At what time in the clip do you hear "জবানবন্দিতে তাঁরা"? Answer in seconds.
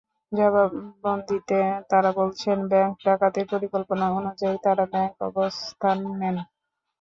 0.31-2.11